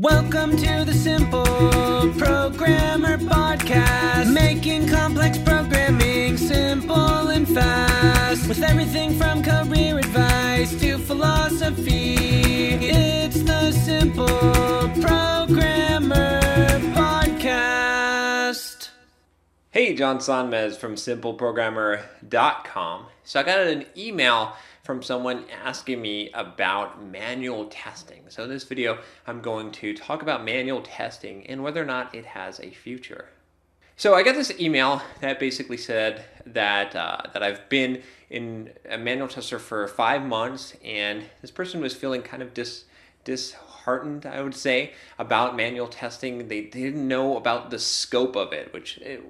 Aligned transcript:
Welcome 0.00 0.56
to 0.56 0.84
the 0.86 0.94
Simple 0.94 1.44
Programmer 1.44 3.18
Podcast, 3.18 4.32
making 4.32 4.88
complex 4.88 5.36
programming 5.36 6.38
simple 6.38 7.28
and 7.28 7.46
fast. 7.46 8.48
With 8.48 8.62
everything 8.62 9.18
from 9.18 9.42
career 9.42 9.98
advice 9.98 10.74
to 10.80 10.96
philosophy, 10.96 12.14
it's 12.80 13.42
the 13.42 13.72
Simple 13.72 14.26
Programmer 15.02 16.40
Podcast. 16.94 18.88
Hey, 19.70 19.94
John 19.94 20.16
Sonmez 20.16 20.76
from 20.76 20.94
simpleprogrammer.com. 20.94 23.04
So 23.22 23.38
I 23.38 23.42
got 23.42 23.60
an 23.60 23.84
email 23.98 24.54
from 24.82 25.02
someone 25.02 25.44
asking 25.64 26.00
me 26.00 26.30
about 26.32 27.02
manual 27.04 27.66
testing. 27.66 28.22
So 28.28 28.44
in 28.44 28.50
this 28.50 28.64
video, 28.64 28.98
I'm 29.26 29.40
going 29.40 29.72
to 29.72 29.94
talk 29.94 30.22
about 30.22 30.44
manual 30.44 30.82
testing 30.82 31.46
and 31.46 31.62
whether 31.62 31.82
or 31.82 31.86
not 31.86 32.14
it 32.14 32.24
has 32.24 32.60
a 32.60 32.70
future. 32.70 33.28
So 33.96 34.14
I 34.14 34.22
got 34.22 34.34
this 34.34 34.58
email 34.58 35.02
that 35.20 35.38
basically 35.38 35.76
said 35.76 36.24
that 36.46 36.96
uh, 36.96 37.18
that 37.34 37.42
I've 37.42 37.68
been 37.68 38.02
in 38.30 38.70
a 38.88 38.96
manual 38.96 39.28
tester 39.28 39.58
for 39.58 39.86
five 39.88 40.22
months, 40.22 40.74
and 40.82 41.24
this 41.42 41.50
person 41.50 41.82
was 41.82 41.94
feeling 41.94 42.22
kind 42.22 42.42
of 42.42 42.54
dis 42.54 42.84
disheartened, 43.24 44.26
I 44.26 44.42
would 44.42 44.54
say, 44.54 44.92
about 45.18 45.56
manual 45.56 45.88
testing. 45.88 46.48
They 46.48 46.62
didn't 46.62 47.06
know 47.06 47.36
about 47.36 47.70
the 47.70 47.78
scope 47.78 48.36
of 48.36 48.52
it, 48.52 48.72
which 48.72 48.98
it, 48.98 49.22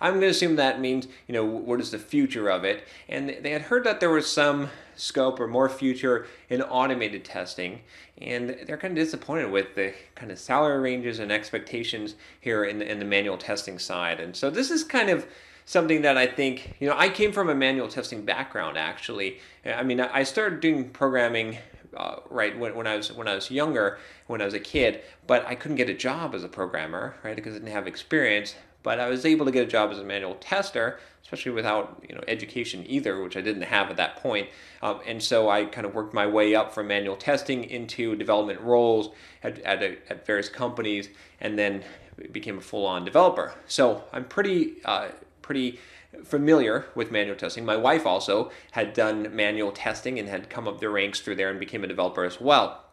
I'm 0.00 0.14
going 0.14 0.22
to 0.22 0.28
assume 0.28 0.56
that 0.56 0.80
means 0.80 1.08
you 1.26 1.32
know 1.32 1.44
what 1.44 1.80
is 1.80 1.90
the 1.90 1.98
future 1.98 2.48
of 2.48 2.64
it. 2.64 2.84
And 3.08 3.36
they 3.42 3.50
had 3.50 3.62
heard 3.62 3.84
that 3.84 4.00
there 4.00 4.10
was 4.10 4.30
some 4.30 4.70
scope 4.98 5.38
or 5.40 5.46
more 5.46 5.68
future 5.68 6.26
in 6.50 6.60
automated 6.62 7.24
testing. 7.24 7.80
And 8.20 8.56
they're 8.66 8.76
kind 8.76 8.98
of 8.98 9.04
disappointed 9.04 9.50
with 9.50 9.74
the 9.74 9.94
kind 10.14 10.32
of 10.32 10.38
salary 10.38 10.80
ranges 10.80 11.20
and 11.20 11.30
expectations 11.30 12.16
here 12.40 12.64
in 12.64 12.80
the, 12.80 12.90
in 12.90 12.98
the 12.98 13.04
manual 13.04 13.38
testing 13.38 13.78
side. 13.78 14.20
And 14.20 14.34
so 14.34 14.50
this 14.50 14.70
is 14.70 14.82
kind 14.82 15.08
of 15.08 15.26
something 15.64 16.02
that 16.02 16.16
I 16.16 16.26
think, 16.26 16.76
you 16.80 16.88
know, 16.88 16.96
I 16.96 17.10
came 17.10 17.30
from 17.30 17.48
a 17.48 17.54
manual 17.54 17.88
testing 17.88 18.24
background 18.24 18.76
actually. 18.76 19.38
I 19.64 19.82
mean, 19.82 20.00
I 20.00 20.24
started 20.24 20.60
doing 20.60 20.90
programming 20.90 21.58
uh, 21.96 22.16
right 22.30 22.58
when, 22.58 22.74
when 22.74 22.86
I 22.86 22.96
was 22.96 23.12
when 23.12 23.28
I 23.28 23.34
was 23.34 23.50
younger, 23.50 23.98
when 24.26 24.40
I 24.40 24.44
was 24.44 24.54
a 24.54 24.60
kid, 24.60 25.02
but 25.26 25.46
I 25.46 25.54
couldn't 25.54 25.76
get 25.76 25.88
a 25.88 25.94
job 25.94 26.34
as 26.34 26.44
a 26.44 26.48
programmer, 26.48 27.14
right, 27.22 27.36
because 27.36 27.54
I 27.54 27.58
didn't 27.58 27.72
have 27.72 27.86
experience. 27.86 28.54
But 28.84 29.00
I 29.00 29.08
was 29.08 29.26
able 29.26 29.44
to 29.44 29.52
get 29.52 29.66
a 29.66 29.70
job 29.70 29.90
as 29.90 29.98
a 29.98 30.04
manual 30.04 30.36
tester, 30.36 31.00
especially 31.22 31.52
without 31.52 32.02
you 32.08 32.14
know 32.14 32.22
education 32.28 32.84
either, 32.86 33.22
which 33.22 33.36
I 33.36 33.40
didn't 33.40 33.62
have 33.62 33.90
at 33.90 33.96
that 33.96 34.16
point. 34.16 34.48
Um, 34.82 35.00
and 35.06 35.22
so 35.22 35.50
I 35.50 35.64
kind 35.64 35.86
of 35.86 35.94
worked 35.94 36.14
my 36.14 36.26
way 36.26 36.54
up 36.54 36.72
from 36.72 36.86
manual 36.86 37.16
testing 37.16 37.64
into 37.64 38.14
development 38.16 38.60
roles 38.60 39.10
at 39.42 39.58
at, 39.60 39.82
a, 39.82 39.96
at 40.08 40.24
various 40.24 40.48
companies, 40.48 41.08
and 41.40 41.58
then 41.58 41.84
became 42.32 42.58
a 42.58 42.60
full-on 42.60 43.04
developer. 43.04 43.54
So 43.66 44.04
I'm 44.12 44.24
pretty 44.24 44.76
uh, 44.84 45.08
pretty 45.48 45.78
familiar 46.24 46.84
with 46.94 47.10
manual 47.10 47.34
testing. 47.34 47.64
My 47.64 47.76
wife 47.76 48.04
also 48.06 48.50
had 48.72 48.92
done 48.92 49.34
manual 49.34 49.72
testing 49.72 50.18
and 50.18 50.28
had 50.28 50.50
come 50.50 50.68
up 50.68 50.78
the 50.78 50.90
ranks 50.90 51.20
through 51.20 51.36
there 51.36 51.48
and 51.48 51.58
became 51.58 51.82
a 51.84 51.86
developer 51.86 52.24
as 52.24 52.38
well. 52.38 52.84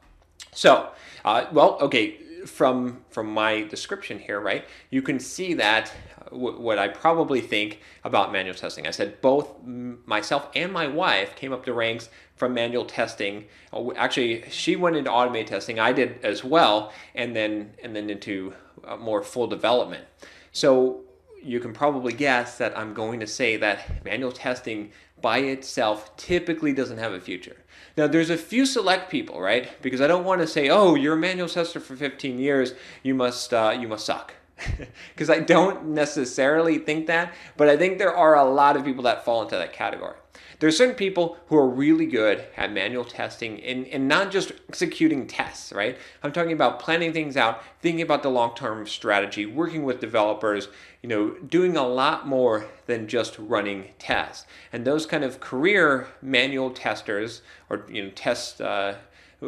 So, 0.53 0.89
uh, 1.25 1.45
well, 1.52 1.78
okay, 1.81 2.17
from 2.45 3.03
from 3.09 3.28
my 3.34 3.64
description 3.64 4.20
here, 4.20 4.39
right, 4.39 4.64
you 4.89 5.02
can 5.02 5.20
see 5.20 5.53
that 5.56 5.92
uh, 6.22 6.30
w- 6.30 6.59
what 6.59 6.78
I 6.80 6.88
probably 6.88 7.42
think 7.42 7.80
about 8.03 8.31
manual 8.31 8.56
testing. 8.56 8.88
I 8.88 8.92
said 8.92 9.19
both 9.22 9.47
m- 9.64 10.00
myself 10.06 10.50
and 10.56 10.72
my 10.72 10.88
wife 10.88 11.36
came 11.36 11.52
up 11.52 11.66
the 11.66 11.73
ranks 11.73 12.09
from 12.36 12.53
manual 12.53 12.86
testing. 12.86 13.45
Uh, 13.73 13.92
actually, 13.94 14.44
she 14.50 14.75
went 14.75 14.95
into 14.95 15.12
automated 15.12 15.47
testing. 15.47 15.80
I 15.80 15.92
did 15.92 16.23
as 16.23 16.44
well, 16.44 16.94
and 17.16 17.36
then 17.36 17.73
and 17.84 17.95
then 17.95 18.09
into 18.09 18.53
uh, 18.86 18.95
more 18.95 19.22
full 19.23 19.47
development. 19.47 20.06
So 20.52 21.06
you 21.45 21.59
can 21.59 21.73
probably 21.73 22.11
guess 22.11 22.57
that 22.57 22.77
I'm 22.77 22.93
going 22.93 23.19
to 23.19 23.27
say 23.27 23.55
that 23.57 24.03
manual 24.03 24.31
testing 24.31 24.91
by 25.22 25.38
itself 25.39 26.17
typically 26.17 26.73
doesn't 26.73 26.97
have 26.97 27.13
a 27.13 27.19
future. 27.19 27.56
Now, 27.95 28.07
there's 28.07 28.31
a 28.31 28.38
few 28.38 28.66
select 28.66 29.09
people, 29.11 29.39
right? 29.39 29.69
Because 29.81 30.01
I 30.01 30.07
don't 30.07 30.25
want 30.25 30.41
to 30.41 30.47
say, 30.47 30.69
"Oh, 30.69 30.95
you're 30.95 31.13
a 31.13 31.17
manual 31.17 31.47
tester 31.47 31.79
for 31.79 31.95
15 31.95 32.39
years, 32.39 32.73
you 33.03 33.13
must 33.13 33.53
uh, 33.53 33.78
you 33.79 33.88
must 33.88 34.05
suck," 34.05 34.34
because 35.13 35.29
I 35.29 35.39
don't 35.39 35.88
necessarily 35.88 36.77
think 36.77 37.07
that. 37.07 37.33
But 37.57 37.69
I 37.69 37.77
think 37.77 37.97
there 37.97 38.16
are 38.16 38.35
a 38.35 38.45
lot 38.45 38.75
of 38.75 38.85
people 38.85 39.03
that 39.03 39.25
fall 39.25 39.41
into 39.41 39.55
that 39.55 39.73
category. 39.73 40.16
There 40.59 40.69
are 40.69 40.71
certain 40.71 40.95
people 40.95 41.38
who 41.47 41.57
are 41.57 41.67
really 41.67 42.05
good 42.05 42.45
at 42.55 42.71
manual 42.71 43.03
testing 43.03 43.61
and, 43.61 43.85
and 43.88 44.07
not 44.07 44.31
just 44.31 44.53
executing 44.69 45.27
tests, 45.27 45.73
right? 45.73 45.97
I'm 46.23 46.31
talking 46.31 46.53
about 46.53 46.79
planning 46.79 47.11
things 47.11 47.35
out, 47.35 47.61
thinking 47.81 48.01
about 48.01 48.23
the 48.23 48.29
long 48.29 48.55
term 48.55 48.88
strategy, 48.88 49.45
working 49.45 49.83
with 49.83 49.99
developers, 49.99 50.69
you 51.01 51.09
know, 51.09 51.31
doing 51.31 51.75
a 51.75 51.85
lot 51.85 52.25
more 52.25 52.67
than 52.85 53.07
just 53.07 53.37
running 53.37 53.89
tests. 53.99 54.45
And 54.72 54.85
those 54.85 55.05
kind 55.05 55.23
of 55.23 55.39
career 55.39 56.07
manual 56.22 56.72
testers 56.72 57.41
or, 57.69 57.85
you 57.89 58.03
know, 58.03 58.09
test, 58.11 58.61
uh, 58.61 58.95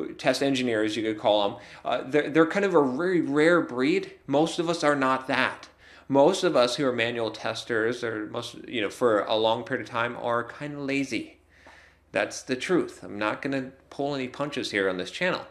test 0.05 0.41
engineers, 0.41 0.95
you 0.95 1.03
could 1.03 1.19
call 1.19 1.49
them, 1.49 1.59
uh, 1.85 2.03
they're, 2.05 2.29
they're 2.29 2.45
kind 2.45 2.65
of 2.65 2.73
a 2.73 2.83
very 2.85 3.21
rare 3.21 3.61
breed. 3.61 4.13
Most 4.25 4.59
of 4.59 4.69
us 4.69 4.83
are 4.83 4.95
not 4.95 5.27
that. 5.27 5.69
Most 6.07 6.43
of 6.43 6.55
us 6.55 6.75
who 6.75 6.85
are 6.85 6.93
manual 6.93 7.31
testers 7.31 8.03
or 8.03 8.27
most 8.27 8.55
you 8.67 8.79
know 8.79 8.89
for 8.89 9.23
a 9.23 9.35
long 9.35 9.63
period 9.63 9.85
of 9.85 9.89
time 9.89 10.15
are 10.21 10.43
kind 10.43 10.73
of 10.73 10.79
lazy. 10.79 11.37
That's 12.13 12.41
the 12.41 12.55
truth. 12.55 13.03
I'm 13.03 13.19
not 13.19 13.41
going 13.41 13.51
to 13.61 13.71
pull 13.89 14.15
any 14.15 14.29
punches 14.29 14.71
here 14.71 14.89
on 14.89 14.97
this 14.97 15.11
channel. 15.11 15.41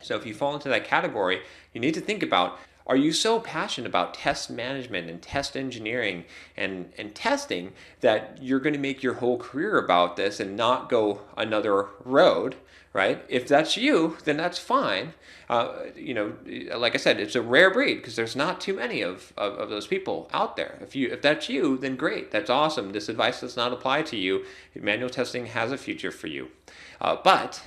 So 0.00 0.16
if 0.16 0.24
you 0.24 0.34
fall 0.34 0.54
into 0.54 0.68
that 0.68 0.84
category 0.84 1.42
you 1.72 1.80
need 1.80 1.94
to 1.94 2.00
think 2.00 2.22
about 2.22 2.58
are 2.86 2.96
you 2.96 3.12
so 3.12 3.40
passionate 3.40 3.88
about 3.88 4.14
test 4.14 4.50
management 4.50 5.08
and 5.08 5.22
test 5.22 5.56
engineering 5.56 6.24
and, 6.56 6.92
and 6.98 7.14
testing 7.14 7.72
that 8.00 8.38
you're 8.40 8.60
going 8.60 8.74
to 8.74 8.78
make 8.78 9.02
your 9.02 9.14
whole 9.14 9.38
career 9.38 9.78
about 9.78 10.16
this 10.16 10.40
and 10.40 10.56
not 10.56 10.88
go 10.88 11.20
another 11.36 11.88
road 12.04 12.56
right? 12.92 13.24
If 13.28 13.48
that's 13.48 13.76
you, 13.76 14.18
then 14.24 14.36
that's 14.36 14.58
fine. 14.58 15.14
Uh, 15.48 15.72
you 15.96 16.14
know, 16.14 16.34
like 16.76 16.94
I 16.94 16.98
said, 16.98 17.20
it's 17.20 17.34
a 17.34 17.42
rare 17.42 17.70
breed 17.70 17.96
because 17.96 18.16
there's 18.16 18.36
not 18.36 18.60
too 18.60 18.74
many 18.74 19.02
of, 19.02 19.32
of, 19.36 19.54
of, 19.54 19.70
those 19.70 19.86
people 19.86 20.28
out 20.32 20.56
there. 20.56 20.78
If 20.80 20.94
you 20.94 21.10
if 21.10 21.22
that's 21.22 21.48
you, 21.48 21.78
then 21.78 21.96
great, 21.96 22.30
that's 22.30 22.50
awesome. 22.50 22.92
This 22.92 23.08
advice 23.08 23.40
does 23.40 23.56
not 23.56 23.72
apply 23.72 24.02
to 24.02 24.16
you. 24.16 24.44
Manual 24.74 25.10
testing 25.10 25.46
has 25.46 25.72
a 25.72 25.78
future 25.78 26.10
for 26.10 26.26
you, 26.26 26.48
uh, 27.00 27.16
but 27.22 27.62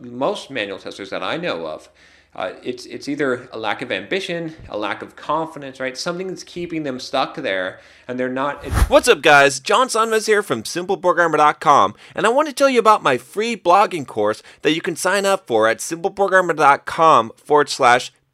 most 0.00 0.50
manual 0.50 0.78
testers 0.78 1.10
that 1.10 1.22
I 1.22 1.36
know 1.36 1.66
of 1.66 1.88
uh, 2.34 2.52
it's 2.62 2.84
it's 2.86 3.08
either 3.08 3.48
a 3.52 3.58
lack 3.58 3.80
of 3.80 3.90
ambition, 3.90 4.54
a 4.68 4.76
lack 4.76 5.00
of 5.00 5.16
confidence, 5.16 5.80
right? 5.80 5.96
Something 5.96 6.28
that's 6.28 6.44
keeping 6.44 6.82
them 6.82 7.00
stuck 7.00 7.34
there, 7.36 7.80
and 8.06 8.18
they're 8.18 8.28
not. 8.28 8.62
What's 8.90 9.08
up, 9.08 9.22
guys? 9.22 9.58
John 9.58 9.88
Sonmez 9.88 10.26
here 10.26 10.42
from 10.42 10.62
SimpleProgrammer.com, 10.62 11.94
and 12.14 12.26
I 12.26 12.28
want 12.28 12.48
to 12.48 12.54
tell 12.54 12.68
you 12.68 12.78
about 12.78 13.02
my 13.02 13.16
free 13.16 13.56
blogging 13.56 14.06
course 14.06 14.42
that 14.62 14.74
you 14.74 14.82
can 14.82 14.96
sign 14.96 15.24
up 15.24 15.46
for 15.46 15.66
at 15.66 15.78
SimpleProgrammer.com 15.78 17.32
forward 17.36 17.68
slash 17.70 18.12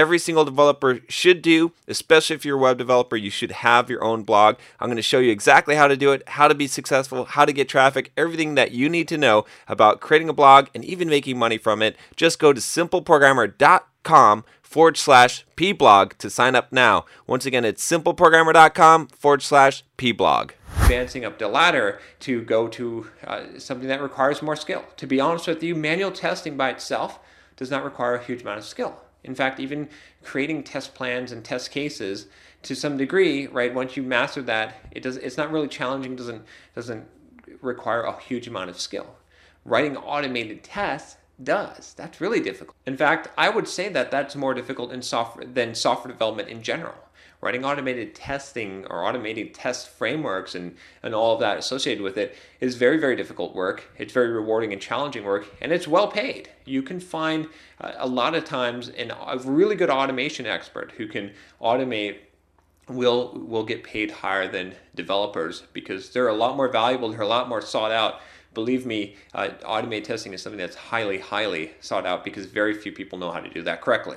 every 0.00 0.18
single 0.18 0.46
developer 0.46 1.00
should 1.10 1.42
do, 1.42 1.72
especially 1.86 2.34
if 2.34 2.42
you're 2.42 2.56
a 2.56 2.60
web 2.60 2.78
developer, 2.78 3.16
you 3.16 3.28
should 3.28 3.50
have 3.50 3.90
your 3.90 4.02
own 4.02 4.22
blog. 4.22 4.56
I'm 4.80 4.88
going 4.88 4.96
to 4.96 5.02
show 5.02 5.18
you 5.18 5.30
exactly 5.30 5.74
how 5.74 5.88
to 5.88 5.96
do 5.96 6.12
it, 6.12 6.26
how 6.26 6.48
to 6.48 6.54
be 6.54 6.66
successful, 6.66 7.26
how 7.26 7.44
to 7.44 7.52
get 7.52 7.68
traffic, 7.68 8.10
everything 8.16 8.54
that 8.54 8.72
you 8.72 8.88
need 8.88 9.08
to 9.08 9.18
know 9.18 9.44
about 9.68 10.00
creating 10.00 10.30
a 10.30 10.32
blog 10.32 10.68
and 10.74 10.86
even 10.86 11.10
making 11.10 11.38
money 11.38 11.58
from 11.58 11.82
it. 11.82 11.96
Just 12.16 12.38
go 12.38 12.54
to 12.54 12.60
simpleprogrammer.com 12.62 14.44
forward 14.62 14.96
slash 14.96 15.44
pblog 15.54 16.16
to 16.16 16.30
sign 16.30 16.54
up 16.54 16.72
now. 16.72 17.04
Once 17.26 17.44
again, 17.44 17.66
it's 17.66 17.86
simpleprogrammer.com 17.86 19.08
forward 19.08 19.42
slash 19.42 19.84
pblog. 19.98 20.52
Advancing 20.82 21.26
up 21.26 21.38
the 21.38 21.48
ladder 21.48 22.00
to 22.20 22.40
go 22.42 22.68
to 22.68 23.06
uh, 23.26 23.42
something 23.58 23.88
that 23.88 24.00
requires 24.00 24.40
more 24.40 24.56
skill. 24.56 24.82
To 24.96 25.06
be 25.06 25.20
honest 25.20 25.46
with 25.46 25.62
you, 25.62 25.74
manual 25.74 26.10
testing 26.10 26.56
by 26.56 26.70
itself 26.70 27.18
does 27.56 27.70
not 27.70 27.84
require 27.84 28.14
a 28.14 28.24
huge 28.24 28.40
amount 28.40 28.60
of 28.60 28.64
skill. 28.64 28.98
In 29.24 29.34
fact, 29.34 29.60
even 29.60 29.88
creating 30.22 30.64
test 30.64 30.94
plans 30.94 31.32
and 31.32 31.44
test 31.44 31.70
cases 31.70 32.26
to 32.62 32.74
some 32.74 32.96
degree, 32.96 33.46
right? 33.46 33.72
Once 33.74 33.96
you 33.96 34.02
master 34.02 34.42
that, 34.42 34.74
it 34.90 35.02
does. 35.02 35.16
It's 35.16 35.36
not 35.36 35.50
really 35.50 35.68
challenging. 35.68 36.16
Doesn't 36.16 36.44
doesn't 36.74 37.06
require 37.60 38.02
a 38.02 38.20
huge 38.20 38.48
amount 38.48 38.70
of 38.70 38.80
skill. 38.80 39.16
Writing 39.64 39.96
automated 39.96 40.62
tests 40.62 41.16
does. 41.42 41.94
That's 41.94 42.20
really 42.20 42.40
difficult. 42.40 42.76
In 42.86 42.96
fact, 42.96 43.28
I 43.36 43.48
would 43.48 43.68
say 43.68 43.88
that 43.88 44.10
that's 44.10 44.36
more 44.36 44.54
difficult 44.54 44.92
in 44.92 45.02
software 45.02 45.46
than 45.46 45.74
software 45.74 46.12
development 46.12 46.48
in 46.48 46.62
general. 46.62 46.94
Writing 47.40 47.64
automated 47.64 48.14
testing 48.14 48.86
or 48.90 49.04
automated 49.04 49.54
test 49.54 49.88
frameworks 49.88 50.54
and, 50.54 50.76
and 51.02 51.14
all 51.14 51.34
of 51.34 51.40
that 51.40 51.58
associated 51.58 52.02
with 52.02 52.18
it 52.18 52.36
is 52.60 52.76
very, 52.76 52.98
very 52.98 53.16
difficult 53.16 53.54
work. 53.54 53.84
It's 53.98 54.12
very 54.12 54.28
rewarding 54.28 54.72
and 54.72 54.80
challenging 54.80 55.24
work, 55.24 55.46
and 55.60 55.72
it's 55.72 55.88
well 55.88 56.08
paid. 56.08 56.50
You 56.64 56.82
can 56.82 57.00
find 57.00 57.48
uh, 57.80 57.92
a 57.96 58.06
lot 58.06 58.34
of 58.34 58.44
times 58.44 58.88
an, 58.90 59.10
a 59.10 59.38
really 59.38 59.76
good 59.76 59.90
automation 59.90 60.46
expert 60.46 60.92
who 60.96 61.06
can 61.06 61.32
automate 61.60 62.18
will 62.88 63.32
will 63.46 63.64
get 63.64 63.84
paid 63.84 64.10
higher 64.10 64.48
than 64.48 64.74
developers 64.94 65.62
because 65.72 66.10
they're 66.10 66.28
a 66.28 66.34
lot 66.34 66.56
more 66.56 66.68
valuable, 66.68 67.10
they're 67.10 67.20
a 67.20 67.26
lot 67.26 67.48
more 67.48 67.62
sought 67.62 67.92
out. 67.92 68.20
Believe 68.52 68.84
me, 68.84 69.14
uh, 69.32 69.50
automated 69.64 70.04
testing 70.06 70.32
is 70.32 70.42
something 70.42 70.58
that's 70.58 70.74
highly, 70.74 71.20
highly 71.20 71.70
sought 71.80 72.04
out 72.04 72.24
because 72.24 72.46
very 72.46 72.74
few 72.74 72.90
people 72.90 73.16
know 73.16 73.30
how 73.30 73.38
to 73.38 73.48
do 73.48 73.62
that 73.62 73.80
correctly. 73.80 74.16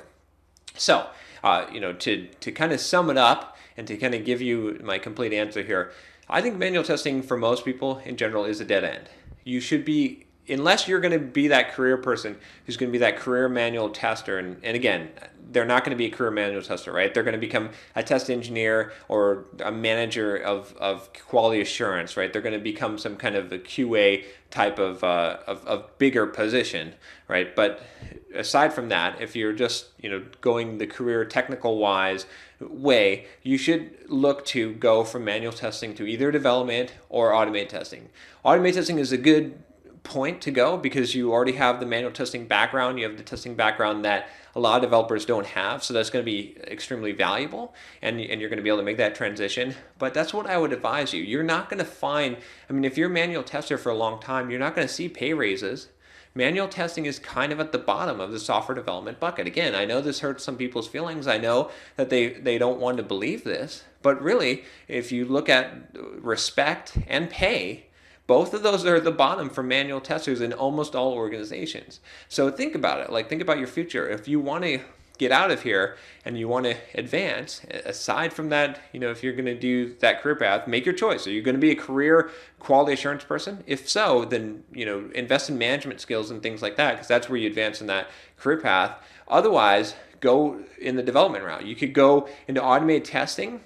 So, 0.75 1.07
uh, 1.43 1.65
you 1.71 1.79
know, 1.79 1.93
to, 1.93 2.27
to 2.27 2.51
kind 2.51 2.71
of 2.71 2.79
sum 2.79 3.09
it 3.09 3.17
up 3.17 3.57
and 3.77 3.87
to 3.87 3.97
kind 3.97 4.13
of 4.13 4.25
give 4.25 4.41
you 4.41 4.79
my 4.83 4.97
complete 4.97 5.33
answer 5.33 5.61
here, 5.63 5.91
I 6.29 6.41
think 6.41 6.57
manual 6.57 6.83
testing 6.83 7.21
for 7.21 7.37
most 7.37 7.65
people 7.65 7.99
in 7.99 8.17
general 8.17 8.45
is 8.45 8.59
a 8.59 8.65
dead 8.65 8.83
end. 8.83 9.09
You 9.43 9.59
should 9.59 9.83
be, 9.83 10.25
unless 10.49 10.87
you're 10.87 10.99
going 10.99 11.13
to 11.13 11.19
be 11.19 11.47
that 11.47 11.71
career 11.71 11.97
person 11.97 12.35
who's 12.65 12.77
going 12.77 12.89
to 12.89 12.91
be 12.91 12.99
that 12.99 13.17
career 13.17 13.47
manual 13.47 13.89
tester, 13.89 14.37
and, 14.37 14.57
and 14.63 14.75
again, 14.75 15.09
they're 15.51 15.65
not 15.65 15.83
going 15.83 15.91
to 15.91 15.97
be 15.97 16.05
a 16.05 16.09
career 16.09 16.31
manual 16.31 16.61
tester, 16.61 16.91
right? 16.91 17.13
They're 17.13 17.23
going 17.23 17.33
to 17.33 17.39
become 17.39 17.69
a 17.95 18.03
test 18.03 18.29
engineer 18.29 18.91
or 19.07 19.45
a 19.63 19.71
manager 19.71 20.35
of, 20.35 20.75
of 20.77 21.11
quality 21.13 21.61
assurance, 21.61 22.17
right? 22.17 22.33
They're 22.33 22.41
going 22.41 22.57
to 22.57 22.63
become 22.63 22.97
some 22.97 23.15
kind 23.15 23.35
of 23.35 23.51
a 23.51 23.59
QA 23.59 24.25
type 24.49 24.79
of, 24.79 25.03
uh, 25.03 25.37
of, 25.47 25.65
of 25.65 25.97
bigger 25.97 26.25
position, 26.25 26.93
right? 27.27 27.55
But 27.55 27.81
aside 28.33 28.73
from 28.73 28.89
that, 28.89 29.21
if 29.21 29.35
you're 29.35 29.53
just 29.53 29.87
you 29.99 30.09
know 30.09 30.23
going 30.41 30.77
the 30.77 30.87
career 30.87 31.25
technical 31.25 31.77
wise 31.77 32.25
way, 32.59 33.25
you 33.41 33.57
should 33.57 33.95
look 34.07 34.45
to 34.45 34.73
go 34.73 35.03
from 35.03 35.25
manual 35.25 35.53
testing 35.53 35.93
to 35.95 36.05
either 36.05 36.31
development 36.31 36.93
or 37.09 37.31
automate 37.31 37.69
testing. 37.69 38.09
Automate 38.43 38.73
testing 38.73 38.99
is 38.99 39.11
a 39.11 39.17
good 39.17 39.61
point 40.03 40.41
to 40.41 40.51
go 40.51 40.77
because 40.77 41.15
you 41.15 41.31
already 41.31 41.53
have 41.53 41.79
the 41.79 41.85
manual 41.85 42.11
testing 42.11 42.45
background, 42.45 42.99
you 42.99 43.07
have 43.07 43.17
the 43.17 43.23
testing 43.23 43.55
background 43.55 44.03
that 44.05 44.27
a 44.55 44.59
lot 44.59 44.75
of 44.75 44.81
developers 44.81 45.25
don't 45.25 45.47
have. 45.47 45.83
So 45.83 45.93
that's 45.93 46.09
going 46.09 46.23
to 46.23 46.31
be 46.31 46.57
extremely 46.67 47.13
valuable 47.13 47.73
and, 48.01 48.19
and 48.19 48.39
you're 48.39 48.49
going 48.49 48.57
to 48.57 48.63
be 48.63 48.69
able 48.69 48.79
to 48.79 48.83
make 48.83 48.97
that 48.97 49.15
transition. 49.15 49.75
But 49.97 50.13
that's 50.13 50.33
what 50.33 50.45
I 50.45 50.57
would 50.57 50.73
advise 50.73 51.13
you. 51.13 51.23
You're 51.23 51.43
not 51.43 51.69
going 51.69 51.79
to 51.79 51.85
find, 51.85 52.37
I 52.69 52.73
mean, 52.73 52.83
if 52.83 52.97
you're 52.97 53.09
a 53.09 53.13
manual 53.13 53.43
tester 53.43 53.77
for 53.77 53.89
a 53.89 53.95
long 53.95 54.19
time, 54.19 54.49
you're 54.49 54.59
not 54.59 54.75
going 54.75 54.87
to 54.87 54.93
see 54.93 55.07
pay 55.07 55.33
raises. 55.33 55.87
Manual 56.35 56.67
testing 56.67 57.05
is 57.05 57.19
kind 57.19 57.51
of 57.51 57.59
at 57.59 57.71
the 57.71 57.77
bottom 57.77 58.19
of 58.19 58.31
the 58.31 58.39
software 58.39 58.75
development 58.75 59.19
bucket. 59.19 59.45
Again, 59.45 59.75
I 59.75 59.85
know 59.85 60.01
this 60.01 60.19
hurts 60.19 60.43
some 60.43 60.57
people's 60.57 60.87
feelings. 60.87 61.27
I 61.27 61.37
know 61.37 61.69
that 61.95 62.09
they, 62.09 62.29
they 62.29 62.57
don't 62.57 62.79
want 62.79 62.97
to 62.97 63.03
believe 63.03 63.43
this. 63.43 63.83
But 64.01 64.21
really, 64.21 64.63
if 64.87 65.11
you 65.11 65.25
look 65.25 65.47
at 65.47 65.71
respect 65.93 66.97
and 67.07 67.29
pay, 67.29 67.85
both 68.27 68.53
of 68.53 68.63
those 68.63 68.85
are 68.85 68.95
at 68.95 69.03
the 69.03 69.11
bottom 69.11 69.49
for 69.49 69.63
manual 69.63 70.01
testers 70.01 70.41
in 70.41 70.53
almost 70.53 70.95
all 70.95 71.13
organizations. 71.13 71.99
So 72.29 72.49
think 72.49 72.75
about 72.75 73.01
it. 73.01 73.11
Like 73.11 73.29
think 73.29 73.41
about 73.41 73.57
your 73.57 73.67
future. 73.67 74.07
If 74.07 74.27
you 74.27 74.39
want 74.39 74.63
to 74.63 74.79
get 75.17 75.31
out 75.31 75.51
of 75.51 75.61
here 75.61 75.95
and 76.25 76.37
you 76.37 76.47
want 76.47 76.65
to 76.65 76.75
advance 76.95 77.61
aside 77.85 78.33
from 78.33 78.49
that 78.49 78.81
you 78.91 78.99
know 78.99 79.11
if 79.11 79.23
you're 79.23 79.33
going 79.33 79.45
to 79.45 79.57
do 79.57 79.93
that 79.99 80.21
career 80.21 80.35
path 80.35 80.67
make 80.67 80.85
your 80.85 80.95
choice 80.95 81.27
are 81.27 81.31
you 81.31 81.41
going 81.41 81.55
to 81.55 81.61
be 81.61 81.69
a 81.69 81.75
career 81.75 82.31
quality 82.59 82.93
assurance 82.93 83.23
person 83.23 83.63
if 83.67 83.87
so 83.87 84.25
then 84.25 84.63
you 84.73 84.85
know 84.85 85.09
invest 85.13 85.49
in 85.49 85.57
management 85.57 86.01
skills 86.01 86.31
and 86.31 86.41
things 86.41 86.61
like 86.61 86.77
that 86.77 86.93
because 86.93 87.07
that's 87.07 87.29
where 87.29 87.37
you 87.37 87.47
advance 87.47 87.79
in 87.79 87.87
that 87.87 88.07
career 88.37 88.59
path 88.59 88.97
otherwise 89.27 89.93
go 90.19 90.59
in 90.81 90.95
the 90.95 91.03
development 91.03 91.45
route 91.45 91.65
you 91.65 91.75
could 91.75 91.93
go 91.93 92.27
into 92.47 92.61
automated 92.61 93.05
testing 93.05 93.61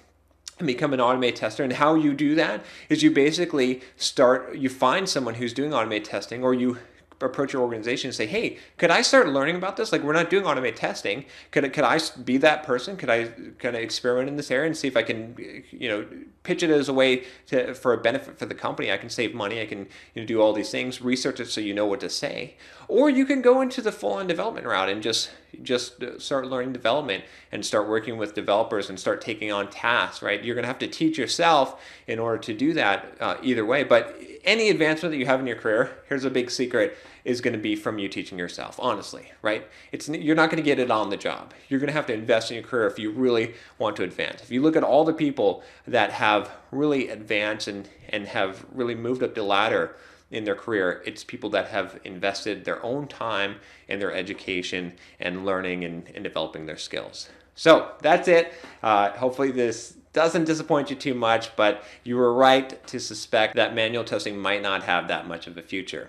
and 0.58 0.66
become 0.66 0.92
an 0.92 1.00
automated 1.00 1.36
tester. 1.36 1.62
And 1.64 1.72
how 1.72 1.94
you 1.94 2.14
do 2.14 2.34
that 2.34 2.64
is 2.88 3.02
you 3.02 3.10
basically 3.10 3.80
start, 3.96 4.56
you 4.56 4.68
find 4.68 5.08
someone 5.08 5.34
who's 5.34 5.52
doing 5.52 5.72
automated 5.72 6.04
testing, 6.04 6.42
or 6.42 6.54
you 6.54 6.78
approach 7.20 7.52
your 7.52 7.62
organization 7.62 8.08
and 8.08 8.14
say, 8.14 8.26
hey, 8.26 8.58
could 8.76 8.90
I 8.90 9.02
start 9.02 9.28
learning 9.28 9.56
about 9.56 9.76
this? 9.76 9.90
Like, 9.90 10.02
we're 10.02 10.12
not 10.12 10.30
doing 10.30 10.44
automated 10.44 10.76
testing. 10.76 11.24
Could, 11.50 11.72
could 11.72 11.84
I 11.84 11.98
be 12.24 12.36
that 12.38 12.62
person? 12.62 12.96
Could 12.96 13.10
I 13.10 13.24
kind 13.58 13.74
of 13.74 13.82
experiment 13.82 14.28
in 14.28 14.36
this 14.36 14.50
area 14.50 14.66
and 14.66 14.76
see 14.76 14.86
if 14.86 14.96
I 14.96 15.02
can, 15.02 15.34
you 15.70 15.88
know, 15.88 16.06
pitch 16.44 16.62
it 16.62 16.70
as 16.70 16.88
a 16.88 16.92
way 16.92 17.24
to, 17.46 17.74
for 17.74 17.92
a 17.92 17.98
benefit 17.98 18.38
for 18.38 18.46
the 18.46 18.54
company? 18.54 18.92
I 18.92 18.98
can 18.98 19.10
save 19.10 19.34
money. 19.34 19.60
I 19.60 19.66
can 19.66 19.88
you 20.14 20.22
know, 20.22 20.26
do 20.26 20.40
all 20.40 20.52
these 20.52 20.70
things, 20.70 21.02
research 21.02 21.40
it 21.40 21.46
so 21.46 21.60
you 21.60 21.74
know 21.74 21.86
what 21.86 22.00
to 22.00 22.08
say. 22.08 22.54
Or 22.86 23.10
you 23.10 23.26
can 23.26 23.42
go 23.42 23.60
into 23.60 23.82
the 23.82 23.92
full-on 23.92 24.28
development 24.28 24.66
route 24.66 24.88
and 24.88 25.02
just 25.02 25.30
just 25.62 26.02
start 26.18 26.46
learning 26.46 26.72
development 26.72 27.24
and 27.52 27.64
start 27.64 27.88
working 27.88 28.18
with 28.18 28.34
developers 28.34 28.88
and 28.88 28.98
start 28.98 29.20
taking 29.20 29.50
on 29.50 29.68
tasks, 29.70 30.22
right? 30.22 30.42
You're 30.44 30.54
going 30.54 30.64
to 30.64 30.68
have 30.68 30.78
to 30.80 30.86
teach 30.86 31.18
yourself 31.18 31.80
in 32.06 32.18
order 32.18 32.38
to 32.38 32.54
do 32.54 32.72
that 32.74 33.16
uh, 33.20 33.36
either 33.42 33.64
way. 33.64 33.84
But 33.84 34.20
any 34.44 34.68
advancement 34.68 35.12
that 35.12 35.18
you 35.18 35.26
have 35.26 35.40
in 35.40 35.46
your 35.46 35.56
career, 35.56 35.90
here's 36.08 36.24
a 36.24 36.30
big 36.30 36.50
secret, 36.50 36.96
is 37.24 37.40
going 37.40 37.52
to 37.52 37.58
be 37.58 37.76
from 37.76 37.98
you 37.98 38.08
teaching 38.08 38.38
yourself, 38.38 38.78
honestly, 38.80 39.32
right? 39.42 39.66
It's 39.92 40.08
You're 40.08 40.36
not 40.36 40.50
going 40.50 40.62
to 40.62 40.66
get 40.66 40.78
it 40.78 40.90
on 40.90 41.10
the 41.10 41.16
job. 41.16 41.52
You're 41.68 41.80
going 41.80 41.88
to 41.88 41.94
have 41.94 42.06
to 42.06 42.14
invest 42.14 42.50
in 42.50 42.56
your 42.56 42.64
career 42.64 42.86
if 42.86 42.98
you 42.98 43.10
really 43.10 43.54
want 43.78 43.96
to 43.96 44.02
advance. 44.02 44.42
If 44.42 44.50
you 44.50 44.62
look 44.62 44.76
at 44.76 44.84
all 44.84 45.04
the 45.04 45.12
people 45.12 45.62
that 45.86 46.12
have 46.12 46.50
really 46.70 47.08
advanced 47.08 47.68
and, 47.68 47.88
and 48.08 48.26
have 48.28 48.64
really 48.72 48.94
moved 48.94 49.22
up 49.22 49.34
the 49.34 49.42
ladder 49.42 49.96
in 50.30 50.44
their 50.44 50.54
career, 50.54 51.02
it's 51.06 51.24
people 51.24 51.50
that 51.50 51.68
have 51.68 51.98
invested 52.04 52.64
their 52.64 52.84
own 52.84 53.08
time 53.08 53.56
in 53.88 53.98
their 53.98 54.12
education 54.12 54.92
and 55.18 55.44
learning 55.44 55.84
and, 55.84 56.10
and 56.14 56.24
developing 56.24 56.66
their 56.66 56.76
skills. 56.76 57.30
So 57.54 57.92
that's 58.02 58.28
it. 58.28 58.52
Uh, 58.82 59.10
hopefully, 59.10 59.50
this 59.50 59.94
doesn't 60.12 60.44
disappoint 60.44 60.90
you 60.90 60.96
too 60.96 61.14
much, 61.14 61.54
but 61.56 61.82
you 62.04 62.16
were 62.16 62.32
right 62.32 62.86
to 62.86 63.00
suspect 63.00 63.56
that 63.56 63.74
manual 63.74 64.04
testing 64.04 64.38
might 64.38 64.62
not 64.62 64.82
have 64.84 65.08
that 65.08 65.26
much 65.26 65.46
of 65.46 65.56
a 65.56 65.62
future. 65.62 66.08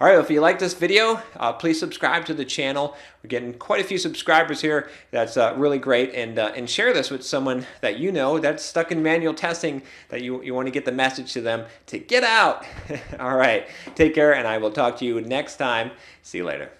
All 0.00 0.06
right, 0.06 0.12
well, 0.12 0.22
if 0.22 0.30
you 0.30 0.40
like 0.40 0.60
this 0.60 0.74
video, 0.74 1.20
uh, 1.36 1.52
please 1.52 1.80
subscribe 1.80 2.24
to 2.26 2.34
the 2.34 2.44
channel. 2.44 2.94
We're 3.20 3.28
getting 3.28 3.52
quite 3.54 3.80
a 3.80 3.84
few 3.84 3.98
subscribers 3.98 4.60
here. 4.60 4.90
That's 5.10 5.36
uh, 5.36 5.54
really 5.56 5.78
great. 5.78 6.14
And, 6.14 6.38
uh, 6.38 6.52
and 6.54 6.70
share 6.70 6.92
this 6.92 7.10
with 7.10 7.24
someone 7.24 7.66
that 7.80 7.98
you 7.98 8.12
know 8.12 8.38
that's 8.38 8.64
stuck 8.64 8.92
in 8.92 9.02
manual 9.02 9.34
testing 9.34 9.82
that 10.10 10.22
you, 10.22 10.40
you 10.42 10.54
want 10.54 10.68
to 10.68 10.72
get 10.72 10.84
the 10.84 10.92
message 10.92 11.32
to 11.32 11.40
them 11.40 11.66
to 11.86 11.98
get 11.98 12.22
out. 12.22 12.64
All 13.18 13.36
right, 13.36 13.66
take 13.96 14.14
care, 14.14 14.36
and 14.36 14.46
I 14.46 14.58
will 14.58 14.70
talk 14.70 14.98
to 14.98 15.04
you 15.04 15.20
next 15.20 15.56
time. 15.56 15.90
See 16.22 16.38
you 16.38 16.44
later. 16.44 16.70